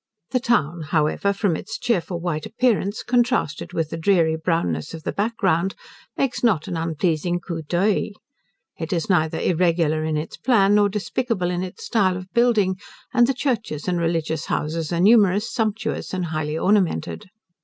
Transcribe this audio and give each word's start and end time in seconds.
The 0.31 0.39
town, 0.39 0.81
however, 0.89 1.31
from 1.31 1.55
its 1.55 1.77
cheerful 1.77 2.19
white 2.19 2.47
appearance, 2.47 3.03
contrasted 3.03 3.71
with 3.71 3.91
the 3.91 3.97
dreary 3.97 4.35
brownness 4.35 4.95
of 4.95 5.03
the 5.03 5.11
back 5.11 5.37
ground, 5.37 5.75
makes 6.17 6.43
not 6.43 6.67
an 6.67 6.75
unpleasing 6.75 7.39
coup 7.39 7.61
d'oeil. 7.61 8.09
It 8.79 8.91
is 8.93 9.11
neither 9.11 9.39
irregular 9.39 10.03
in 10.03 10.17
its 10.17 10.37
plan, 10.37 10.73
nor 10.73 10.89
despicable 10.89 11.51
in 11.51 11.61
its 11.61 11.85
style 11.85 12.17
of 12.17 12.33
building; 12.33 12.77
and 13.13 13.27
the 13.27 13.35
churches 13.35 13.87
and 13.87 13.99
religious 13.99 14.45
houses 14.47 14.91
are 14.91 14.99
numerous, 14.99 15.53
sumptuous, 15.53 16.15
and 16.15 16.25
highly 16.25 16.57
ornamented. 16.57 17.29